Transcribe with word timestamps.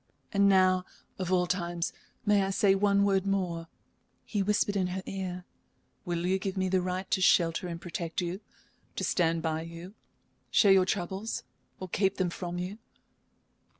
"And 0.33 0.49
now 0.49 0.83
of 1.19 1.31
all 1.31 1.45
times 1.45 1.93
may 2.25 2.41
I 2.41 2.49
say 2.49 2.73
one 2.73 3.03
word 3.03 3.27
more?" 3.27 3.67
he 4.25 4.41
whispered 4.41 4.75
in 4.75 4.87
her 4.87 5.03
ear. 5.05 5.45
"Will 6.05 6.25
you 6.25 6.39
give 6.39 6.57
me 6.57 6.69
the 6.69 6.81
right 6.81 7.07
to 7.11 7.21
shelter 7.21 7.67
and 7.67 7.79
protect 7.79 8.19
you, 8.19 8.41
to 8.95 9.03
stand 9.03 9.43
by 9.43 9.61
you, 9.61 9.93
share 10.49 10.71
your 10.73 10.85
troubles, 10.87 11.43
or 11.79 11.87
keep 11.87 12.15
them 12.17 12.31
from 12.31 12.57
you 12.57 12.79